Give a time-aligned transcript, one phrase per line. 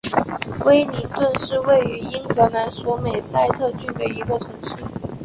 [0.65, 4.83] 威灵顿是位于英格兰索美塞特郡的一个城市。